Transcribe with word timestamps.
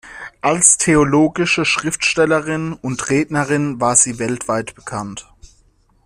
Als 0.41 0.79
theologische 0.79 1.63
Schriftstellerin 1.63 2.73
und 2.73 3.07
Rednerin 3.11 3.79
war 3.79 3.95
sie 3.95 4.17
weltweit 4.17 4.73
bekannt. 4.73 5.27